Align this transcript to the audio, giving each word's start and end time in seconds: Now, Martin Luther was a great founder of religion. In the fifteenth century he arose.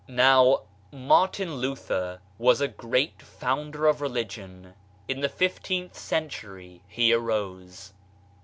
Now, 0.07 0.63
Martin 0.91 1.57
Luther 1.57 2.21
was 2.39 2.59
a 2.59 2.67
great 2.67 3.21
founder 3.21 3.85
of 3.85 4.01
religion. 4.01 4.73
In 5.07 5.19
the 5.19 5.29
fifteenth 5.29 5.95
century 5.95 6.81
he 6.87 7.13
arose. 7.13 7.93